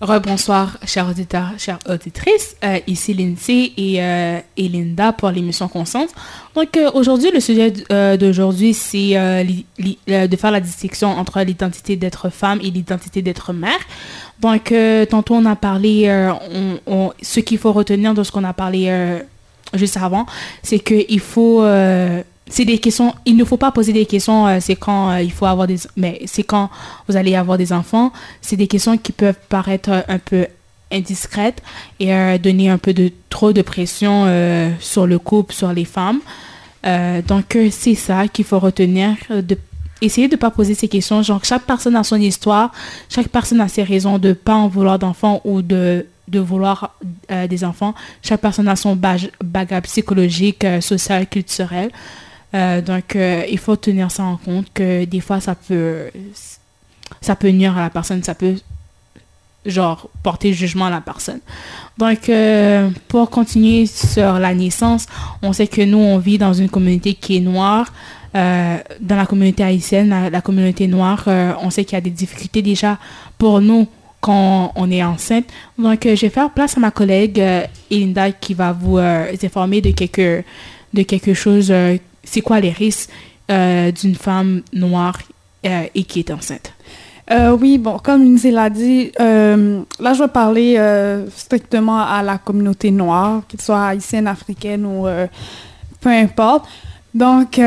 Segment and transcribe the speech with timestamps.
[0.00, 2.56] Rebonsoir, chers auditeurs, chères auditrices.
[2.64, 6.10] Euh, ici Lindsay et, euh, et, Linda pour l'émission Conscience.
[6.54, 7.70] Donc euh, aujourd'hui, le sujet
[8.18, 13.78] d'aujourd'hui, c'est de faire la distinction entre l'identité d'être femme et l'identité d'être mère.
[14.40, 14.74] Donc
[15.10, 16.06] tantôt on a parlé,
[17.22, 19.20] ce qu'il faut retenir de ce qu'on a parlé
[19.74, 20.26] juste avant,
[20.62, 21.62] c'est qu'il faut
[22.48, 25.32] c'est des questions, il ne faut pas poser des questions, euh, c'est quand euh, il
[25.32, 26.68] faut avoir des, mais c'est quand
[27.08, 28.12] vous allez avoir des enfants,
[28.42, 30.46] c'est des questions qui peuvent paraître euh, un peu
[30.92, 31.62] indiscrètes
[31.98, 34.26] et donner un peu de trop de pression
[34.78, 36.20] sur le couple, sur les femmes.
[37.26, 39.58] donc c'est ça qu'il faut retenir, de
[40.00, 41.20] essayer de ne pas poser ces questions.
[41.22, 42.70] Genre chaque personne a son histoire,
[43.08, 46.96] chaque personne a ses raisons de ne pas en vouloir d'enfants ou de de vouloir
[47.48, 47.94] des enfants.
[48.22, 51.90] Chaque personne a son bagage psychologique, social, culturel.
[52.54, 56.10] Euh, donc, euh, il faut tenir ça en compte que des fois, ça peut,
[57.20, 58.54] ça peut nuire à la personne, ça peut,
[59.66, 61.40] genre, porter jugement à la personne.
[61.98, 65.06] Donc, euh, pour continuer sur la naissance,
[65.42, 67.92] on sait que nous, on vit dans une communauté qui est noire.
[68.34, 71.24] dans la communauté haïtienne, la, communauté noire,
[71.62, 72.98] on sait qu'il y a des difficultés déjà
[73.38, 73.86] pour nous
[74.20, 75.46] quand on est enceinte.
[75.78, 77.40] Donc, je vais faire place à ma collègue
[77.90, 80.42] Elinda qui va vous informer de quelque,
[80.92, 81.72] de quelque chose
[82.24, 83.10] c'est quoi les risques
[83.50, 85.18] euh, d'une femme noire
[85.66, 86.72] euh, et qui est enceinte?
[87.30, 90.78] Euh, oui, bon, comme Lindsay l'a dit, là, je vais parler
[91.34, 95.06] strictement à la communauté noire, qu'elle soit haïtienne, africaine ou
[96.00, 96.66] peu importe.
[97.14, 97.60] Donc,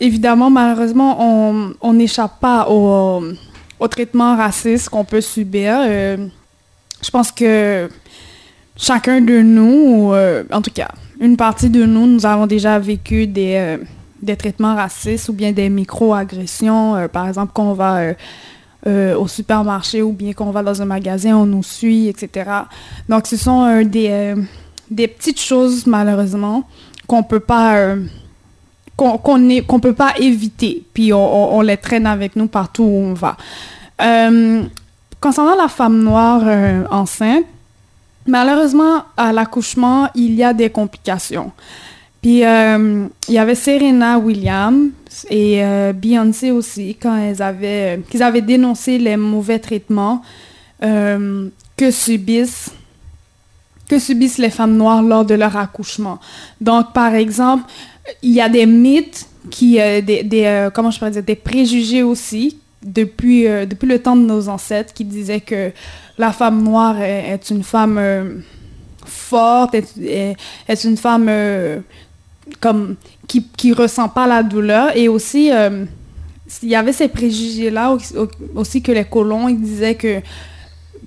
[0.00, 3.22] évidemment, malheureusement, on n'échappe pas au,
[3.78, 5.74] au, traitement raciste qu'on peut subir.
[5.82, 7.88] je pense que
[8.76, 10.12] chacun de nous,
[10.52, 13.78] en tout cas, une partie de nous, nous avons déjà vécu des
[14.22, 16.96] des traitements racistes ou bien des micro-agressions.
[16.96, 18.14] Euh, par exemple, quand on va euh,
[18.86, 22.50] euh, au supermarché ou bien quand on va dans un magasin, on nous suit, etc.
[23.08, 24.34] Donc, ce sont des,
[24.90, 26.64] petites choses, malheureusement,
[27.06, 27.40] qu'on peut
[29.80, 33.36] peut pas éviter, puis on, les traîne avec nous partout où on va.
[35.20, 36.42] concernant la femme noire
[36.90, 37.44] enceinte,
[38.26, 41.52] malheureusement, à l'accouchement, il y a des complications.
[42.22, 44.90] Puis euh, il y avait Serena Williams
[45.30, 50.22] et euh, Beyoncé aussi quand elles avaient, qu'ils avaient dénoncé les mauvais traitements
[50.82, 52.72] euh, que subissent
[53.88, 56.20] que subissent les femmes noires lors de leur accouchement.
[56.60, 57.64] Donc par exemple,
[58.22, 62.58] il y a des mythes qui des, des comment je pourrais dire des préjugés aussi
[62.84, 65.72] depuis depuis le temps de nos ancêtres qui disaient que
[66.18, 68.42] la femme noire est, une femme
[69.04, 70.36] forte, est,
[70.68, 71.28] est, une femme
[72.58, 72.96] comme
[73.26, 74.96] qui qui ressent pas la douleur.
[74.96, 75.84] Et aussi euh,
[76.62, 77.96] il y avait ces préjugés là
[78.54, 80.20] aussi, que les colons ils disaient que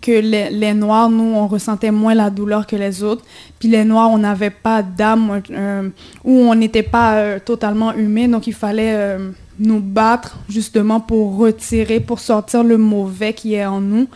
[0.01, 3.23] que les, les, noirs nous on ressentait moins la douleur que les autres.
[3.59, 5.89] Puis les noirs on n'avait pas d'âme euh,
[6.23, 9.17] ou on n'était pas euh, totalement humain donc il fallait
[9.59, 14.07] nous battre justement pour retirer pour sortir le mauvais qui est en nous.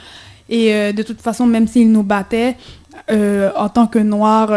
[0.50, 2.56] Et de toute façon même s'ils nous battaient
[3.10, 4.52] en tant que noirs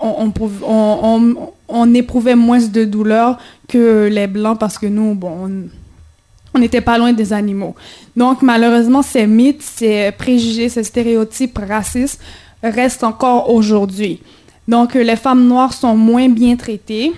[0.00, 1.52] on, on, on,
[1.94, 5.68] éprouvait moins de douleur que les blancs parce que nous, bon,
[6.54, 7.74] on n'était pas loin des animaux.
[8.16, 12.20] Donc, malheureusement, ces mythes, ces préjugés, ces stéréotypes racistes
[12.62, 14.20] restent encore aujourd'hui.
[14.66, 17.12] Donc, les femmes noires sont moins bien traitées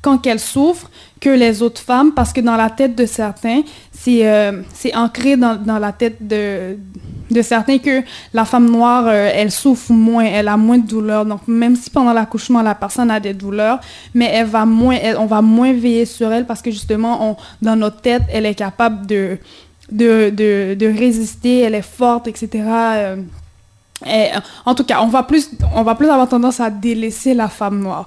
[0.00, 3.62] quand qu'elles souffrent que les autres femmes parce que dans la tête de certains,
[3.92, 4.62] c'est euh,
[4.94, 6.76] ancré dans, la tête de
[7.40, 8.02] certains que
[8.34, 11.24] la femme noire, euh, elle souffre moins, elle a moins de douleurs.
[11.24, 13.80] Donc, même si pendant l'accouchement, la personne a des douleurs,
[14.12, 18.54] mais on va moins veiller sur elle parce que justement, dans notre tête, elle est
[18.54, 19.38] capable de,
[19.90, 22.48] de, de, de résister, elle est forte, etc.
[22.64, 23.16] Euh,
[24.06, 24.30] et,
[24.64, 28.06] en tout cas, on va, plus, avoir tendance à délaisser la femme noire.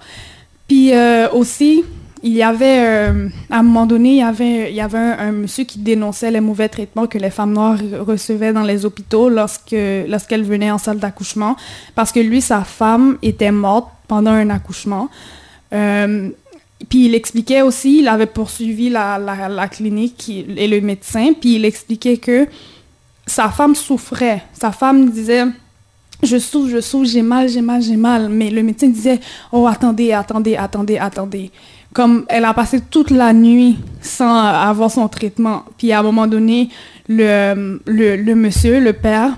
[0.67, 1.83] Puis euh, aussi,
[2.25, 5.31] il y avait, euh, à un moment donné, il y avait, il y avait un,
[5.31, 9.75] monsieur qui dénonçait les mauvais traitements que les femmes noires recevaient dans les hôpitaux lorsque,
[10.07, 11.55] lorsqu'elles venaient en salle d'accouchement,
[11.93, 15.07] parce que lui, sa femme était morte pendant un accouchement.
[15.71, 16.29] Euh,
[16.89, 21.57] puis il expliquait aussi, il avait poursuivi la, la, la clinique et le médecin, puis
[21.57, 22.47] il expliquait que
[23.27, 24.41] sa femme souffrait.
[24.51, 25.45] Sa femme disait
[26.23, 28.29] je souffre, je souffre, j'ai mal, j'ai mal, j'ai mal.
[28.29, 29.19] Mais le médecin disait,
[29.51, 31.51] oh, attendez, attendez, attendez, attendez
[31.95, 35.63] comme elle a passé toute la nuit sans avoir son traitement.
[35.77, 36.67] Puis à un moment donné,
[37.07, 39.31] le, monsieur, le père,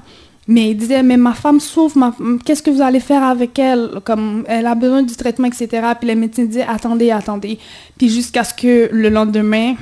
[0.47, 1.99] mais il disait, mais ma femme souffre,
[2.43, 4.01] qu'est-ce que vous allez faire avec elle?
[4.03, 5.67] Comme elle a besoin du traitement, etc.
[5.99, 7.59] Puis les médecins disaient, attendez, attendez.
[7.95, 9.75] Puis jusqu'à ce que le lendemain,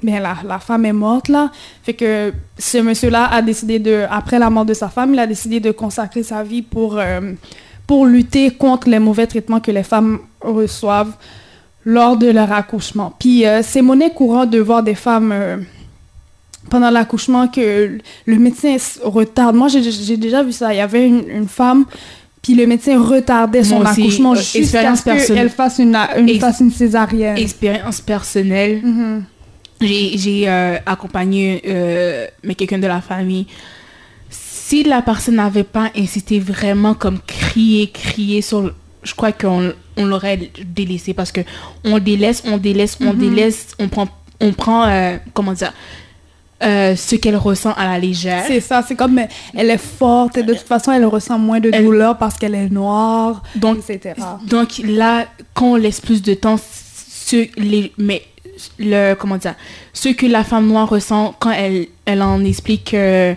[0.00, 1.50] mais la, femme est morte là.
[1.82, 5.26] Fait que ce monsieur-là a décidé de, après la mort de sa femme, il a
[5.26, 7.32] décidé de consacrer sa vie pour, euh,
[7.88, 11.16] pour lutter contre les mauvais traitements que les femmes reçoivent
[11.84, 13.14] lors de leur accouchement.
[13.18, 15.56] Puis euh, c'est monnaie courante de voir des femmes euh,
[16.68, 19.56] pendant l'accouchement que le médecin retarde.
[19.56, 20.72] Moi, j'ai déjà vu ça.
[20.74, 21.86] Il y avait une, une femme,
[22.42, 25.42] puis le médecin retardait son aussi, accouchement jusqu'à expérience ce personnelle.
[25.44, 27.38] qu'elle fasse une, une, Ex- fasse une césarienne.
[27.38, 28.80] Expérience personnelle.
[28.82, 29.24] Mhm.
[29.80, 31.62] J'ai j'ai, euh, accompagné
[32.44, 33.46] mais quelqu'un de la famille.
[34.28, 38.72] Si la personne n'avait pas incité vraiment comme crier, crier sur...
[39.02, 41.40] Je crois qu'on on l'aurait délaissé parce que
[41.84, 43.18] on délaisse, on délaisse, on Mhm.
[43.18, 44.08] délaisse, on prend,
[44.40, 45.72] on prend euh, comment dire,
[46.62, 48.44] euh, ce qu'elle ressent à la légère.
[48.46, 49.18] C'est ça, c'est comme,
[49.54, 52.54] elle est forte et de toute façon, elle ressent moins de Elle- douleur parce qu'elle
[52.54, 54.14] est noire, Donc, etc.
[54.46, 58.22] Donc là, quand on laisse plus de temps, ce, les, mais
[58.78, 59.54] le, comment dire,
[59.94, 63.34] ce que la femme noire ressent quand elle, elle en explique euh,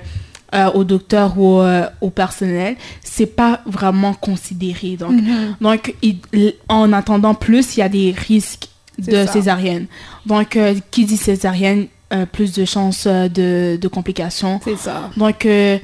[0.54, 4.96] euh, au docteur ou euh, au personnel, c'est pas vraiment considéré.
[4.98, 5.56] Donc, Mhm.
[5.62, 8.68] donc il- en attendant plus, il y a des risques
[9.00, 9.28] de ça.
[9.34, 9.88] césarienne.
[10.26, 11.88] Donc, euh, qui dit césarienne,
[12.32, 14.60] plus de chances de, de complications.
[14.64, 15.10] C'est ça.
[15.18, 15.80] Donc, je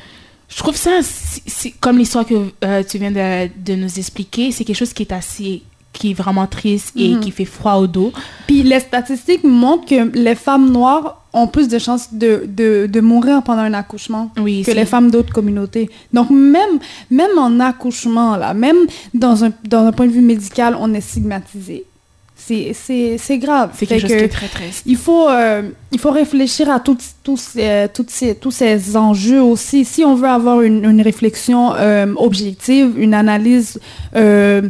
[0.58, 2.52] trouve ça, c'est- comme l'histoire que
[2.84, 6.46] tu viens de, de nous expliquer, c'est quelque chose qui est assez, qui est vraiment
[6.46, 7.20] triste et Mhm.
[7.22, 8.14] qui fait froid au dos.
[8.46, 13.02] Puis les statistiques montrent que les femmes noires ont plus de chances de, de, de
[13.02, 15.90] mourir pendant un accouchement Oui, que les femmes d'autres communautés.
[16.12, 16.80] Donc même,
[17.12, 18.78] même en accouchement, là, même
[19.14, 21.86] dans un, dans un point de vue médical, on est stigmatisé.
[22.36, 22.74] C'est-
[23.38, 23.70] grave.
[23.74, 24.82] c'est Fait quelque chose que qui est très triste.
[24.88, 25.62] il faut, euh,
[25.92, 29.86] il faut réfléchir à toutes, tous, ces, toutes ces, tous ces enjeux aussi.
[29.86, 33.80] Si on veut avoir une, une réflexion euh, objective, une analyse
[34.16, 34.68] euh,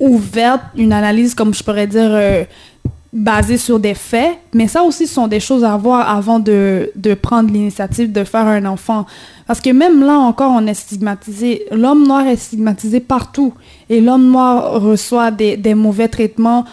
[0.00, 2.10] ouverte, une analyse, comme je pourrais dire,
[3.14, 7.14] basée sur des faits, mais ça aussi, sont des choses à voir avant de, de
[7.14, 9.06] prendre l'initiative de faire un enfant.
[9.46, 11.64] Parce que même là encore, on est stigmatisé.
[11.70, 13.54] L'homme noir est stigmatisé partout.
[13.88, 16.64] Et l'homme noir reçoit des, des mauvais traitements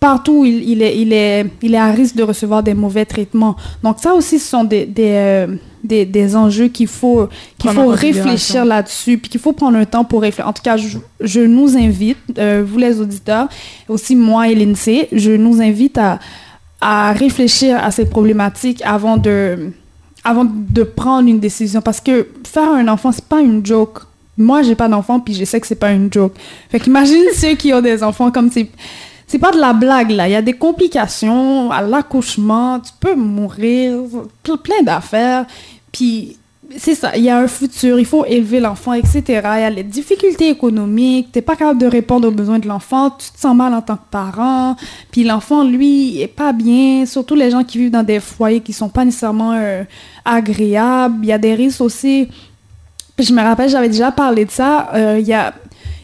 [0.00, 3.56] partout il, il est, il, est, il est à risque de recevoir des mauvais traitements.
[3.82, 5.46] Donc ça aussi, ce sont des, des, euh,
[5.82, 7.28] des, des enjeux qu'il faut,
[7.58, 10.48] qu'il faut réfléchir là-dessus, puis qu'il faut prendre un temps pour réfléchir.
[10.48, 13.48] En tout cas, je, je nous invite, euh, vous les auditeurs,
[13.88, 16.18] aussi moi et l'INSEE, je nous invite à,
[16.80, 19.70] à réfléchir à ces problématiques avant de,
[20.24, 21.80] avant de prendre une décision.
[21.80, 24.00] Parce que faire un enfant, c'est pas une joke.
[24.36, 26.34] Moi, j'ai pas d'enfant, puis je sais que c'est pas une joke.
[26.68, 28.68] Fait qu'imagine ceux qui ont des enfants comme c'est
[29.26, 30.28] c'est pas de la blague là.
[30.28, 32.80] Il y a des complications à l'accouchement.
[32.80, 33.98] Tu peux mourir,
[34.44, 35.46] ple- plein d'affaires.
[35.92, 36.36] Puis
[36.76, 37.16] c'est ça.
[37.16, 37.98] Il y a un futur.
[37.98, 39.22] Il faut élever l'enfant, etc.
[39.28, 41.30] Il y a les difficultés économiques.
[41.32, 43.10] T'es pas capable de répondre aux besoins de l'enfant.
[43.10, 44.76] Tu te sens mal en tant que parent.
[45.10, 47.04] Puis l'enfant, lui, est pas bien.
[47.06, 49.82] Surtout les gens qui vivent dans des foyers qui sont pas nécessairement euh,
[50.24, 51.16] agréables.
[51.24, 52.28] Il y a des risques aussi.
[53.16, 54.88] Puis je me rappelle, j'avais déjà parlé de ça.
[54.94, 55.54] Euh, Il y a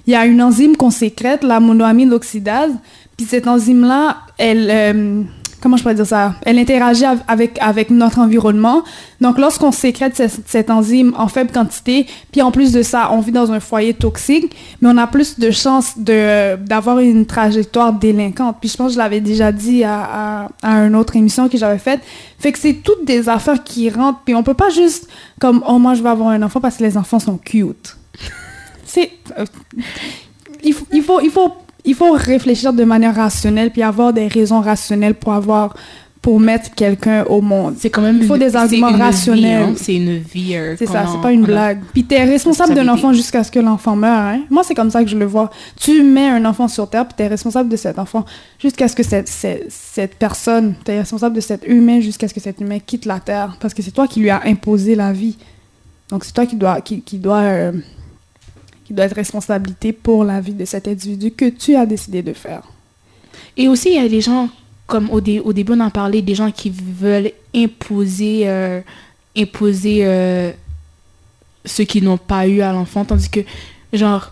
[0.06, 2.72] il y a une enzyme qu'on sécrète, la monoamine oxydase.
[3.16, 5.22] Puis cette enzyme-là, elle, euh,
[5.60, 6.34] comment je dire ça?
[6.42, 8.82] Elle interagit av- avec, avec notre environnement.
[9.20, 13.20] Donc lorsqu'on sécrète ce- cette enzyme en faible quantité, puis en plus de ça, on
[13.20, 18.56] vit dans un foyer toxique, mais on a plus de chances d'avoir une trajectoire délinquante.
[18.60, 21.56] Puis je pense que je l'avais déjà dit à, à, à une autre émission que
[21.58, 22.00] j'avais faite.
[22.40, 25.06] Fait que c'est toutes des affaires qui rentrent, puis on peut pas juste
[25.38, 27.96] comme, oh moi je vais avoir un enfant parce que les enfants sont cute.
[28.92, 29.10] C'est...
[29.38, 29.44] euh,
[30.62, 31.52] il, faut, il, faut, il, faut,
[31.84, 35.74] il faut réfléchir de manière rationnelle puis avoir des raisons rationnelles pour avoir
[36.20, 37.74] pour mettre quelqu'un au monde.
[37.80, 39.62] C'est quand même Il faut des arguments vie, rationnels.
[39.70, 39.72] hein.
[39.74, 40.54] C'est une vie.
[40.54, 41.80] euh, C'est ça, c'est pas une on a- blague.
[41.92, 44.16] Puis t'es responsable d'un enfant jusqu'à ce que l'enfant meure.
[44.26, 44.42] Hein?
[44.48, 45.50] Moi, c'est comme ça que je le vois.
[45.80, 48.24] Tu mets un enfant sur Terre, puis t'es responsable de cet enfant
[48.60, 52.40] jusqu'à ce que cette, cette, cette personne, t'es responsable de cet humain jusqu'à ce que
[52.40, 53.56] cet humain quitte la Terre.
[53.58, 55.36] Parce que c'est toi qui lui as imposé la vie.
[56.10, 57.72] Donc c'est toi qui dois, qui, qui doit, euh,
[58.92, 62.34] qui doit être responsabilité pour la vie de cet individu que tu as décidé de
[62.34, 62.60] faire.
[63.56, 64.50] Et aussi, il y a des gens,
[64.86, 68.82] comme au, dé- au début on en parlait, des gens qui veulent imposer, euh,
[69.34, 70.52] imposer euh,
[71.64, 73.40] ce qu'ils n'ont pas eu à l'enfant, tandis que,
[73.94, 74.30] genre,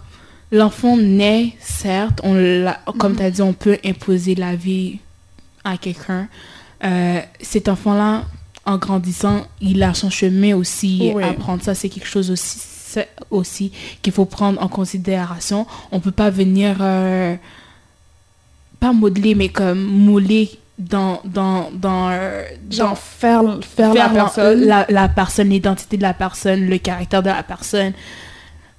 [0.53, 3.19] l'enfant naît, certes, on l'a- comme Mhm.
[3.19, 4.99] tu as dit, on peut imposer la vie
[5.65, 6.29] à quelqu'un.
[6.85, 8.25] Euh, cet enfant-là,
[8.67, 11.23] en grandissant, il a son chemin aussi Oui.
[11.23, 11.63] à prendre.
[11.63, 12.59] Ça, c'est quelque chose aussi,
[12.93, 15.67] c'est aussi qu'il faut prendre en considération.
[15.93, 16.77] On peut pas venir...
[16.81, 17.35] euh,
[18.79, 23.43] pas modeler, mais comme mouler dans, dans, dans, euh, Genre dans faire,
[23.77, 24.61] faire, la faire la- personne.
[24.65, 27.93] la, la personne, l'identité de la personne, le caractère de la personne.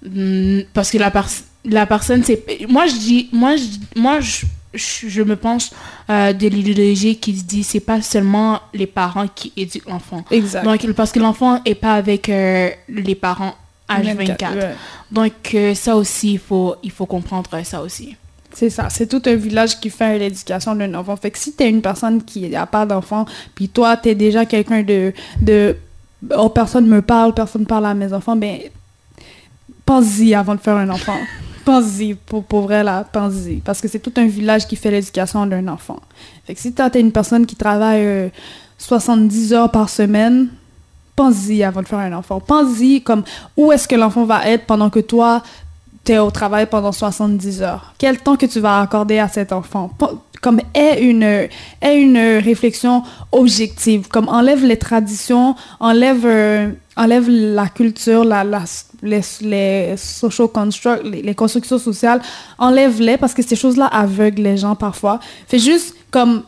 [0.04, 2.44] Hmm, Parce que la, pers- la personne, c'est...
[2.68, 3.30] Moi, je dis...
[3.32, 5.72] Moi, je, moi je, je, je me pense
[6.10, 10.26] euh, de l'idéologie qui se dit c'est pas seulement les parents qui éduquent l'enfant.
[10.32, 10.64] Exact.
[10.64, 13.54] Donc, parce que l'enfant est pas avec euh, les parents
[14.00, 14.54] H24.
[14.56, 14.76] ouais.
[15.12, 18.16] Donc, euh, ça aussi, il faut, il faut comprendre ça aussi.
[18.54, 21.16] C'est ça, c'est tout un village qui fait l'éducation d'un enfant.
[21.16, 24.84] Fait que si t'es une personne qui n'a pas d'enfant, puis toi, t'es déjà quelqu'un
[24.84, 25.78] de, de...
[26.38, 28.60] Oh, personne me parle, personne parle à mes enfants, ben,
[29.86, 31.18] pense-y avant de faire un enfant.
[31.66, 33.58] pense-y, pour, pour vrai, là, pense-y.
[33.58, 36.00] Parce que c'est tout un village qui fait l'éducation d'un enfant.
[36.46, 38.30] Fait que si toi, t'es une personne qui travaille euh,
[38.78, 40.50] 70 heures par semaine,
[41.16, 42.40] pense-y avant de faire un enfant.
[42.40, 43.24] Pense-y comme
[43.58, 45.44] où est-ce que l'enfant va être pendant que toi,
[46.04, 47.94] tu es au travail pendant 70 heures?
[47.98, 49.92] Quel temps que tu vas accorder à cet enfant?
[50.42, 51.48] Comme aie une,
[51.84, 54.08] une réflexion objective.
[54.08, 58.26] Comme enlève les traditions, enlève, euh, la culture,
[59.04, 59.96] les, les,
[61.24, 62.22] les constructions sociales,
[62.58, 65.20] enlève-les parce que ces choses-là aveuglent les gens parfois.
[65.48, 66.44] Fais juste comme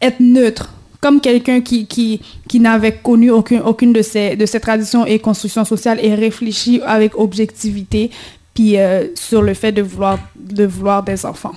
[0.00, 0.68] être neutre,
[1.02, 5.18] comme quelqu'un qui, qui, qui n'avait connu aucune, aucune de ces, de ces traditions et
[5.18, 8.10] constructions sociales et réfléchit avec objectivité
[8.54, 11.54] puis euh, sur le fait de vouloir, de vouloir des enfants.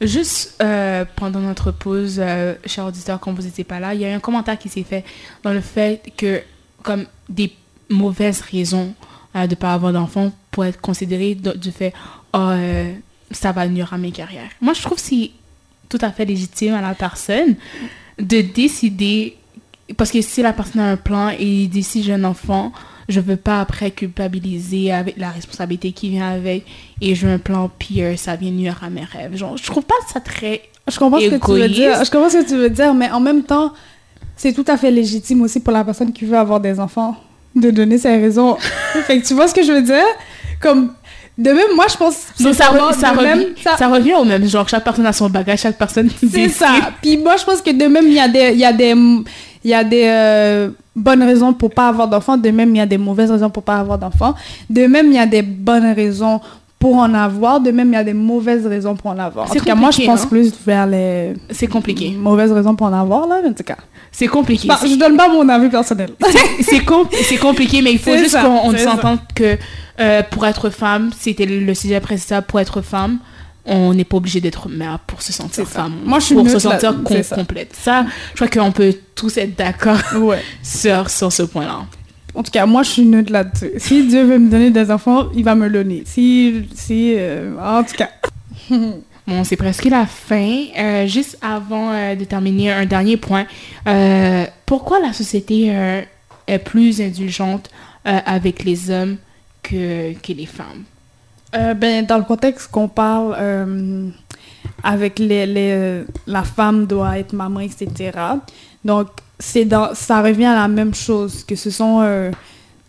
[0.00, 4.04] Juste euh, pendant notre pause, euh, cher auditeur, quand vous n'étiez pas là, il y
[4.04, 5.04] a eu un commentaire qui s'est fait
[5.42, 6.40] dans le fait que,
[6.82, 7.52] comme des
[7.90, 8.94] mauvaises raisons
[9.36, 11.92] euh, de ne pas avoir d'enfants pour être considérées de- du fait,
[12.32, 12.50] oh,
[13.30, 14.50] ça va nuire à mes carrières.
[14.60, 15.30] Moi, je trouve que c'est
[15.88, 17.56] tout à fait légitime à la personne
[18.18, 19.36] de décider,
[19.96, 22.72] parce que si la personne a un plan et il décide j'ai un enfant,
[23.08, 26.64] je veux pas après culpabiliser avec la responsabilité qui vient avec
[27.00, 29.36] et j'ai un plan euh, ça vient nuire à mes rêves.
[29.36, 32.04] Genre, je trouve pas ça très Je comprends ce que tu veux dire.
[32.04, 33.72] Je comprends ce que tu veux dire, mais en même temps,
[34.36, 37.16] c'est tout à fait légitime aussi pour la personne qui veut avoir des enfants
[37.54, 38.56] de donner ses raisons.
[39.06, 40.04] fait que tu vois ce que je veux dire?
[40.60, 40.92] Comme,
[41.36, 42.14] de même, moi, je pense...
[42.40, 44.68] Donc, ça, re- revient, même, ça- ça revient au même genre.
[44.68, 46.68] Chaque personne a son bagage, chaque personne C'est ça.
[47.02, 48.90] Puis moi, je pense que de même, il y a des, il y a des,
[49.64, 52.36] il y a des euh, bonnes raisons pour pas avoir d'enfants.
[52.36, 54.34] De même, il y a des mauvaises raisons pour pas avoir d'enfants.
[54.70, 56.40] De même, il y a des bonnes raisons
[56.84, 57.60] pour en avoir.
[57.60, 59.46] De même, il y a des mauvaises raisons pour en avoir.
[59.48, 60.28] En C'est tout cas, moi, je pense hein?
[60.28, 62.10] plus vers les C'est compliqué.
[62.10, 63.78] mauvaises raisons pour en avoir, là, en tout cas.
[64.12, 64.68] C'est compliqué.
[64.68, 66.10] Bah, je donne pas mon avis personnel.
[66.30, 69.56] C'est- c'est com- c'est compliqué, mais il faut juste qu'on s'entende que
[70.00, 73.18] euh, pour être femme, c'était le sujet précédent, pour être femme,
[73.64, 75.94] on n'est pas obligé d'être mère pour se sentir femme.
[76.04, 77.74] Moi, je suis Pour se là- sentir com- complète.
[77.80, 80.42] Ça, je crois qu'on peut tous être d'accord ouais.
[80.62, 81.78] sur, sur ce point-là.
[82.34, 83.70] En tout cas, moi, je suis neutre là-dessus.
[83.78, 86.02] Si Dieu veut me donner des enfants, il va me le donner.
[86.04, 88.10] Si, si, euh, en tout cas.
[89.26, 90.64] Bon, c'est presque la fin.
[90.78, 93.46] Euh, juste avant euh, de terminer, un dernier point.
[93.88, 96.02] Euh, pourquoi la société euh,
[96.46, 97.70] est plus indulgente
[98.06, 99.16] euh, avec les hommes
[99.62, 100.84] que, que les femmes?
[101.56, 104.10] Euh, ben, dans le contexte qu'on parle euh,
[104.82, 108.12] avec les, les, la femme doit être maman, etc.
[108.84, 109.08] Donc,
[109.66, 112.30] dans, ça revient à la même chose, que ce sont, euh,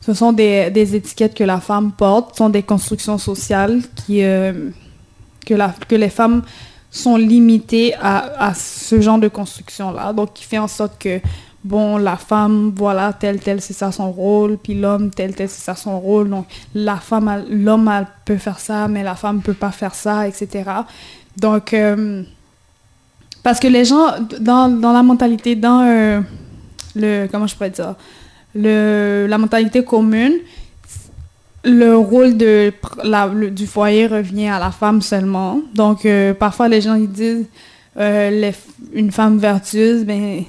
[0.02, 4.24] ce sont des, des étiquettes que la femme porte, ce sont des constructions sociales qui,
[4.24, 4.70] euh,
[5.46, 6.44] que, la, que les femmes
[6.92, 10.14] sont limitées à, à ce genre de construction-là.
[10.14, 11.20] Donc, qui fait en sorte que,
[11.64, 15.64] bon, la femme, voilà, tel, tel, c'est ça son rôle, puis l'homme, tel, tel, c'est
[15.64, 16.30] ça son rôle.
[16.30, 17.92] Donc, la femme, l'homme
[18.24, 20.64] peut faire ça, mais la femme peut pas faire ça, etc.
[21.38, 22.24] Donc, euh,
[23.44, 24.08] parce que les gens,
[24.40, 26.22] dans, dans la mentalité, dans euh,
[26.96, 27.96] le, comment je pourrais dire,
[28.56, 30.34] le, la mentalité commune,
[31.64, 32.72] le rôle de,
[33.04, 35.62] la, le- du foyer revient à la femme seulement.
[35.74, 37.46] Donc, euh, parfois, les gens, ils disent,
[37.98, 38.54] les
[38.94, 40.44] une femme vertueuse, ben...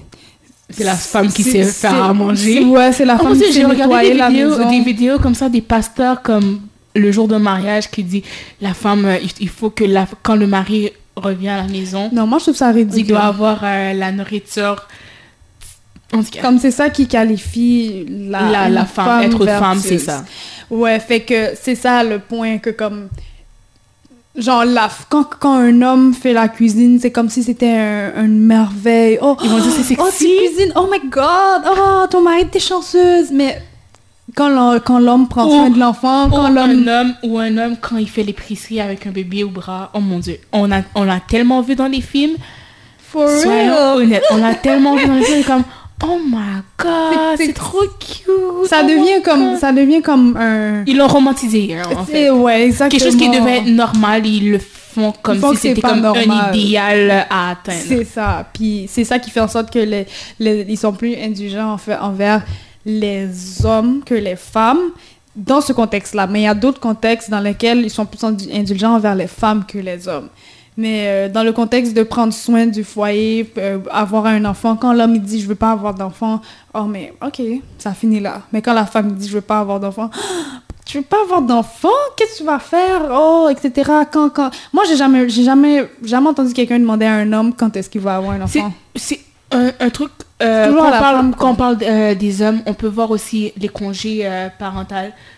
[0.68, 2.54] C'est la femme qui sait faire à manger.
[2.54, 4.68] c'est- Ouais, c'est la Ah, femme qui sait nettoyer la maison.
[4.68, 6.60] des vidéos comme ça, des pasteurs comme
[6.96, 8.22] le jour de mariage qui dit
[8.60, 12.10] la femme, euh, il, il faut que la, quand le mari revient à la maison,
[12.12, 13.08] Non, moi, je trouve ça il ridicule.
[13.08, 14.86] doit avoir euh, la nourriture.
[16.12, 19.98] En tout cas, Comme c'est ça qui qualifie la, la, la femme, être femme, c'est
[19.98, 20.24] ça.
[20.70, 23.08] Ouais, fait que c'est ça le point que comme
[24.36, 28.38] genre la quand, quand un homme fait la cuisine, c'est comme si c'était un- une
[28.40, 29.18] merveille.
[29.22, 30.26] Oh, Ils vont dire, c'est oh, sexy.
[30.28, 30.72] tu cuisines.
[30.76, 31.62] Oh my god.
[31.66, 33.62] Oh, ton mari t'es chanceuse, mais
[34.36, 37.76] quand l'homme, quand l'homme prend soin de l'enfant, quand un l'homme homme ou un homme
[37.80, 41.02] quand il fait l'épicerie avec un bébé au bras, oh mon dieu, on a on
[41.04, 42.36] l'a tellement vu dans les films.
[42.98, 43.96] for Soyons real.
[44.02, 45.62] honnêtes, on l'a tellement vu dans les films comme
[46.04, 48.68] oh my god, C'est- trop cute.
[48.68, 52.28] ça oh devient comme ça devient comme un Ils l'ont romantisé hein, en fait.
[52.30, 52.90] ouais, exactement.
[52.90, 57.26] quelque chose qui devait être normal, ils le font comme si c'était comme un idéal
[57.30, 57.78] à atteindre.
[57.86, 58.46] C'est ça.
[58.52, 60.06] Puis c'est ça qui fait en sorte que les,
[60.38, 62.42] les- ils sont plus indulgents en fait, envers
[62.86, 64.90] les hommes que les femmes
[65.34, 66.26] dans ce contexte-là.
[66.26, 69.26] Mais il y a d'autres contextes dans lesquels ils sont plus indu- indulgents envers les
[69.26, 70.28] femmes que les hommes.
[70.78, 74.92] Mais euh, dans le contexte de prendre soin du foyer, euh, avoir un enfant, quand
[74.92, 76.40] l'homme dit je veux pas avoir d'enfant,
[76.74, 77.42] oh mais ok,
[77.78, 78.42] ça finit là.
[78.52, 80.10] Mais quand la femme dit je veux pas avoir d'enfant,
[80.84, 81.88] tu veux pas avoir d'enfant?
[82.16, 83.08] Qu'est-ce que tu vas faire?
[83.10, 83.90] Oh, etc.
[84.12, 84.50] Quand, quand...
[84.72, 88.02] Moi, j'ai jamais, j'ai jamais, jamais entendu quelqu'un demander à un homme quand est-ce qu'il
[88.02, 88.72] va avoir un enfant.
[88.94, 90.10] C'est un, un, truc.
[90.42, 91.76] Euh, quand, on parle, quand, on parle,
[92.16, 94.28] des hommes, on peut voir aussi les congés
[94.58, 94.94] parentaux.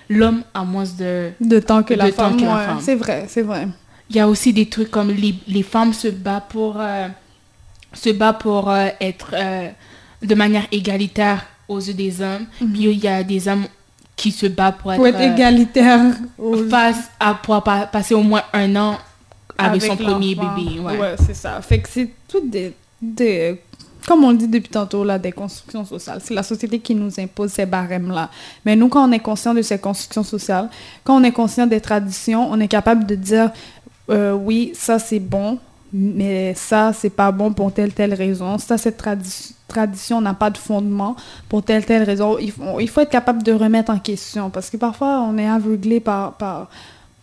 [0.08, 2.38] L'homme a moins de, de temps que, la, femme.
[2.38, 2.78] femme.
[2.80, 3.68] C'est vrai, c'est vrai.
[4.10, 7.08] Il y a aussi des trucs comme les, les femmes se battent pour, euh,
[7.92, 9.68] se battent pour euh, être euh,
[10.22, 12.46] de manière égalitaire aux yeux des hommes.
[12.60, 12.72] Mhm.
[12.72, 13.66] Puis il y a des hommes
[14.16, 16.00] qui se battent pour être, pour égalitaire.
[16.70, 18.98] Face à pouvoir passer au moins un an
[19.58, 20.80] avec, son premier bébé.
[20.80, 21.60] Ouais, ouais c'est ça.
[21.60, 23.60] Fait que c'est tout des, des
[24.08, 26.20] comme on le dit depuis tantôt, là, des constructions sociales.
[26.24, 28.30] C'est la société qui nous impose ces barèmes-là.
[28.64, 30.70] Mais nous, quand on est conscient de ces constructions sociales,
[31.04, 33.50] quand on est conscient des traditions, on est capable de dire
[34.08, 35.58] euh, oui, ça c'est bon,
[35.92, 38.56] mais ça c'est pas bon pour telle telle raison.
[38.56, 38.96] Ça, cette
[39.68, 41.14] tradition n'a pas de fondement
[41.50, 42.38] pour telle telle raison.
[42.38, 42.50] Il
[42.88, 46.70] faut, être capable de remettre en question parce que parfois on est aveuglé par,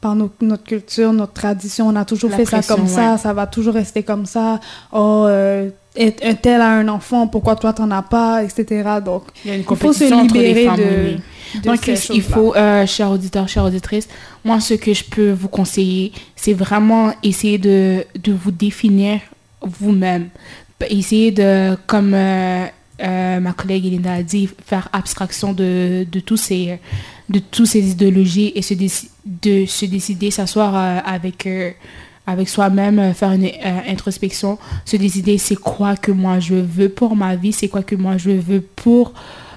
[0.06, 1.88] par notre culture, notre tradition.
[1.88, 4.60] On a toujours fait ça comme ça, ça va toujours rester comme ça.
[4.94, 9.00] Oh, euh, un tel a un enfant, pourquoi toi t'en as pas, etc.
[9.04, 11.18] Donc, il, y a une il faut se libérer de
[11.64, 14.08] donc, il faut, euh, chers auditeurs, chères auditrices,
[14.44, 19.22] moi, ce que je peux vous conseiller, c'est vraiment essayer de, de vous définir
[19.62, 20.30] vous-même.
[20.88, 22.66] Essayer de, comme euh,
[23.02, 26.80] euh, ma collègue Elinda a dit, faire abstraction de, de, tous ces,
[27.30, 31.48] de toutes ces idéologies et de se décider, s'asseoir avec
[32.28, 33.50] avec soi-même, faire une
[33.88, 37.96] introspection, se décider c'est quoi que moi je veux pour ma vie, c'est quoi que
[37.96, 39.14] moi je veux pour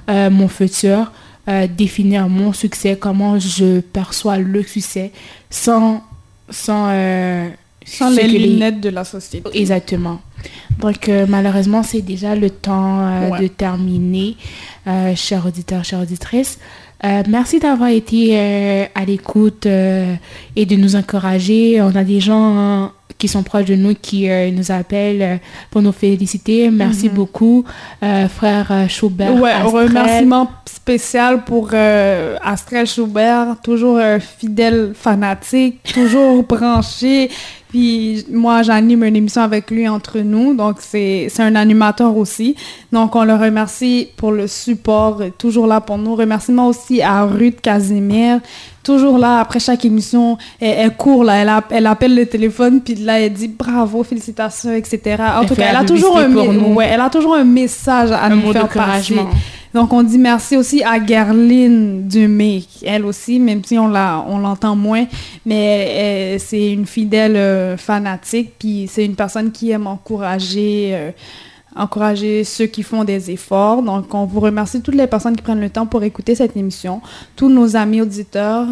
[0.08, 1.10] mon futur.
[1.48, 5.12] Euh, définir mon succès, comment je perçois le succès
[5.48, 6.02] sans,
[6.68, 7.48] euh,
[7.88, 9.48] sans les lunettes de la société.
[9.58, 10.20] Exactement.
[10.80, 14.36] Donc, euh, malheureusement, c'est déjà le temps de terminer,
[15.16, 16.58] chers auditeurs, chères auditrices.
[17.28, 18.38] merci d'avoir été
[18.94, 21.82] à l'écoute et de nous encourager.
[21.82, 25.36] On a des gens qui sont proches de nous, qui euh, nous appellent euh,
[25.70, 26.70] pour nous féliciter.
[26.70, 27.14] Merci mhm.
[27.14, 27.64] beaucoup,
[28.02, 29.34] euh, frère Schubert.
[29.34, 37.30] Ouais, un remerciement spécial pour Astrel Schubert, toujours un fidèle fanatique, toujours branché.
[37.68, 42.56] Puis moi, j'anime une émission avec lui entre nous, donc c'est un animateur aussi.
[42.92, 46.14] Donc on le remercie pour le support, toujours là pour nous.
[46.14, 48.40] Remerciement aussi à Ruth Casimir,
[48.82, 50.38] toujours là après chaque émission.
[50.60, 55.22] Elle, court là, elle, elle, appelle le téléphone, puis là elle dit bravo, félicitations, etc.
[55.36, 58.50] En tout cas, elle a, toujours un, ouais, elle a toujours un message à nous
[58.50, 59.16] faire passer.
[59.74, 65.06] Donc, on dit merci aussi à Gerline Dumé, elle aussi, même si on l'entend moins,
[65.44, 71.10] mais euh, c'est une fidèle euh, fanatique, puis c'est une personne qui aime encourager, euh,
[71.76, 73.82] encourager ceux qui font des efforts.
[73.82, 77.02] Donc, on vous remercie toutes les personnes qui prennent le temps pour écouter cette émission,
[77.36, 78.66] tous nos amis auditeurs,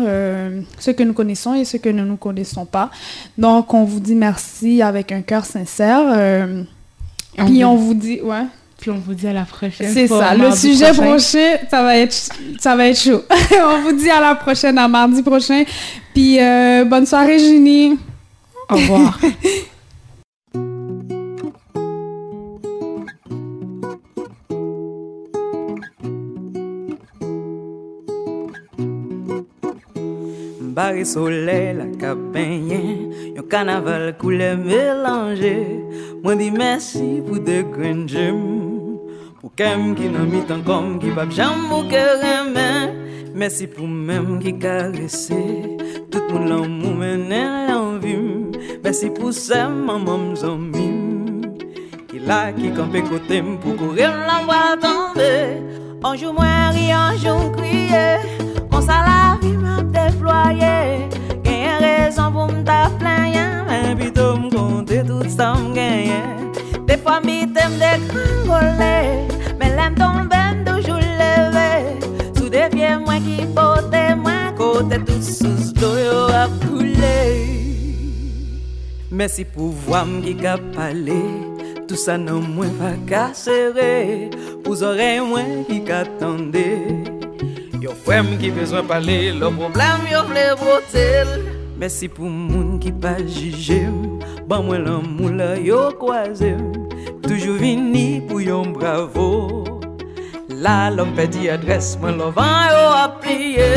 [0.78, 2.90] ceux que nous connaissons et ceux que nous ne connaissons pas.
[3.36, 6.50] Donc, on vous dit merci avec un cœur sincère.
[7.36, 8.46] puis on vous dit, ouais.
[8.86, 9.92] Puis on vous dit à la prochaine.
[9.92, 10.36] C'est ça.
[10.36, 11.56] Le sujet prochain.
[11.68, 12.14] ça va être,
[12.60, 13.20] ça va être chaud.
[13.60, 15.64] on vous dit à la prochaine, à mardi prochain.
[16.14, 17.98] Puis euh, bonne soirée, Junie.
[18.70, 19.18] Au revoir.
[30.60, 35.80] Barre soleil, la campagne, un carnaval coulé mélangé.
[36.22, 38.08] Moi dis merci pour de grandes
[39.46, 42.96] Ou kem ki nan mitan kom ki pap jam mou ke remen
[43.38, 45.38] Mersi pou mem ki karese
[46.10, 48.50] Tout moun lan mou menen lan vim.
[48.82, 51.44] Mersi pou sem mamam zanmim
[52.10, 55.30] Ki la ki kampe kotem pou korem lan mwa tombe
[56.02, 58.02] Anjou mwen ri, anjou kriye
[58.74, 61.06] On sa la vi map deploye.
[61.46, 66.50] Genyen rezon pou mta planyen Men bito mkonte tout sa mgenyen
[66.90, 69.35] Defwa mi tem de krangole
[69.94, 71.98] tomber toujours levé.
[72.36, 77.46] Sous des pieds, moi qui porte moi, côté tout sous l'eau a coulé.
[79.10, 81.22] Merci pour voir qui a parlé,
[81.88, 84.30] tout ça non moins pas casseré.
[84.64, 87.04] Pour oreilles, moi qui attendait.
[87.80, 91.44] Yo frère qui besoin parler, le problème yo vle brotel.
[91.78, 93.86] Merci pour moun qui pas jugé.
[94.48, 96.54] Ban mwen l'amour la yo croisé
[97.22, 99.64] Toujours vini pour yon bravo.
[100.48, 103.74] La l'homme pedi adresse Mwen lovan yo a plié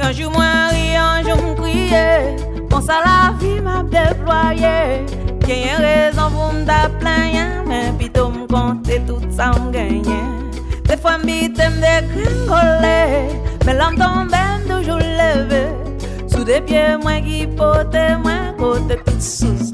[0.00, 2.36] Un jour moi ri, un jour m'crié
[2.70, 5.04] Bon ça la vie m'a déployé.
[6.34, 10.22] Moun ta plaignan, mais plutôt me compter tout ça me gagné.
[10.88, 13.28] Des fois m'bitem de gringoler,
[13.66, 14.34] mais l'homme tombe
[14.66, 15.66] toujours levé.
[16.26, 19.72] Sous des pieds, moi qui pote, moi côté tout sous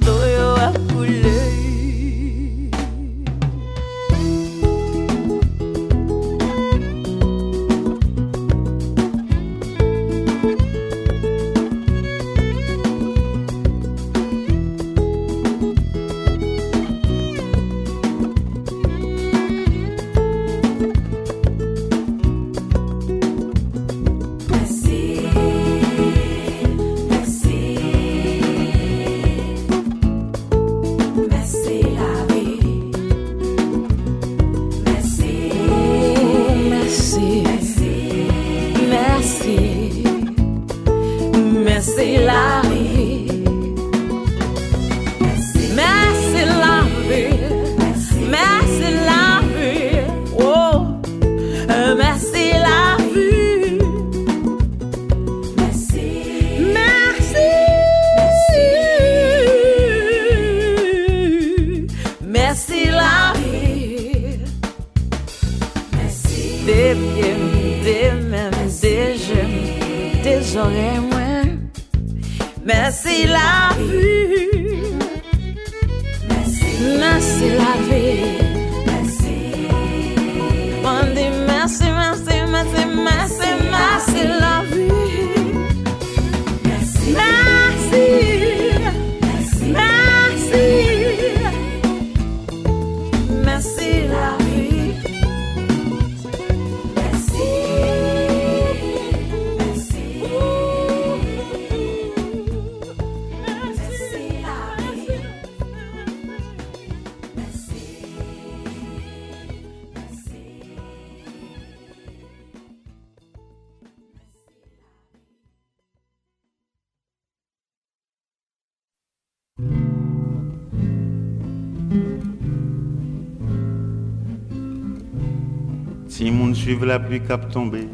[126.21, 126.87] l'eau à couler.
[126.87, 127.89] la pluie cap tombé,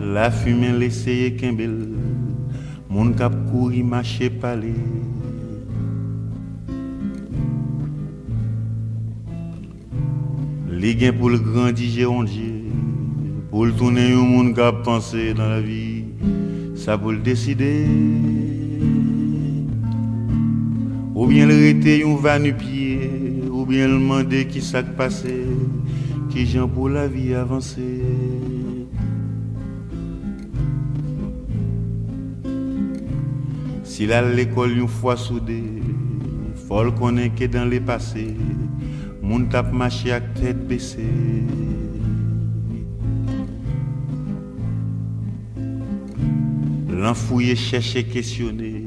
[0.00, 1.88] la fumée l'essaye bel
[2.88, 4.74] mon cap couri marché palais.
[10.70, 12.64] Les gains pour le grandir gérondier,
[13.50, 16.04] pour le tourner au monde cap pensé dans la vie,
[16.74, 17.86] ça pour le décider.
[21.14, 23.10] Ou bien le rété, on va nu pied,
[23.50, 25.46] ou bien le demander qui s'est passé
[26.32, 28.02] qui j'en pour la vie avancée.
[33.84, 35.82] S'il a l'école une fois soudée,
[36.66, 38.34] faut le connaître que dans les passés,
[39.20, 41.44] mon tape marché à tête baissée.
[46.88, 48.84] L'enfouiller, chercher, questionner,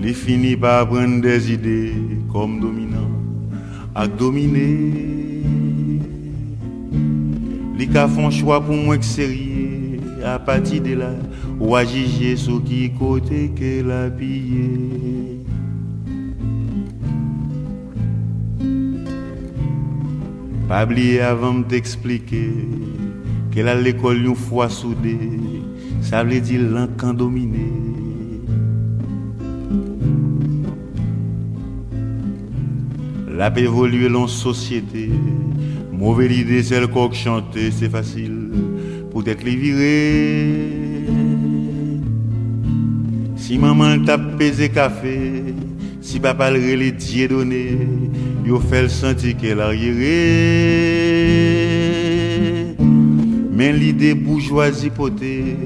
[0.00, 1.92] les finit par prendre des idées
[2.32, 3.10] comme dominant,
[3.94, 5.17] à dominer.
[7.88, 11.12] Li ka fon choix pour moi que sérieux à partir de là
[11.58, 15.40] ou à juger sur qui côté que la pillé.
[20.68, 22.52] Pas oublier avant de t'expliquer
[23.50, 25.30] qu'elle a l'école une fois soudée,
[26.02, 27.72] ça veut dire l'encan dominé.
[33.30, 35.08] La paix évolue dans société,
[35.98, 38.52] Mauvaise idée, c'est le coq chanter, c'est facile
[39.10, 41.06] pour être viré.
[43.34, 45.42] Si maman t'a pesé café,
[46.00, 47.78] si papa le relais Dieu donné,
[48.46, 49.96] yo fait le senti qu'elle arriéré.
[53.50, 55.56] Mais l'idée bourgeoisie potée,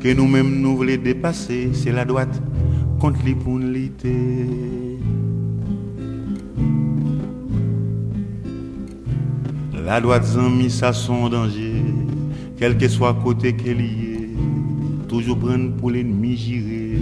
[0.00, 2.40] que nous-mêmes nous voulons dépasser, c'est la droite
[3.00, 4.12] contre l'impunité.
[9.92, 11.84] La droite mis ça son danger,
[12.56, 16.96] quel que soit côté qu'elle y est, toujours prendre pour l'ennemi giré.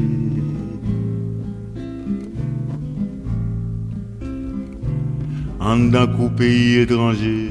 [5.61, 7.51] En d'un coup pays étranger,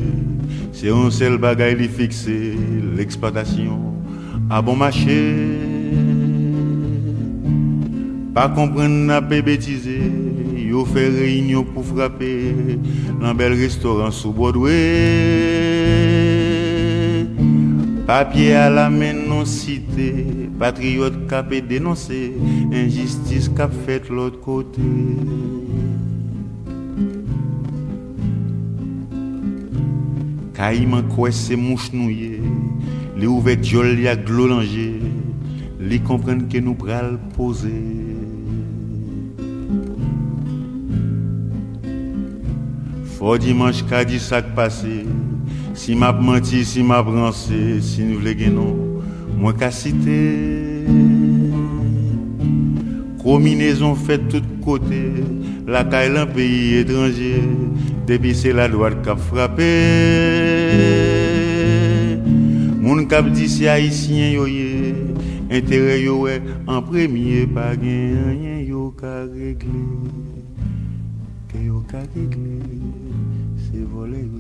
[0.74, 2.58] c'est un seul bagaille fixé,
[2.98, 3.80] l'exploitation
[4.50, 5.36] à bon marché.
[8.34, 10.02] Pas comprendre n'a pas bêtiser
[10.70, 12.54] Yo fait réunion pour frapper
[13.20, 14.76] dans bel restaurant sous Broadway.
[18.06, 20.28] Papier à la main non cité,
[20.60, 22.34] patriote capé dénoncé,
[22.72, 24.84] injustice cap fait l'autre côté.
[30.54, 31.90] Caïman quoi c'est mouche
[33.18, 35.00] les ouvertes jolies à glolanger,
[35.80, 38.10] les comprennent que nous pral poser.
[43.20, 45.06] Fort dimanche qu'a dit ça passé,
[45.74, 48.78] si m'a menti, si m'a brancé, si nous voulons non,
[49.38, 50.86] moi qu'à citer.
[53.22, 55.12] Combinaison faite de tous côtés,
[55.68, 57.42] la caille un pays étranger,
[58.08, 59.64] depuis c'est la droite qui a frappé.
[62.80, 64.96] Mon cap dit c'est haïtien yo yé,
[65.52, 69.68] intérêt yo est en premier, pas rien yo ka réglé.
[71.50, 72.79] Que yo ka c'est
[74.00, 74.39] volé.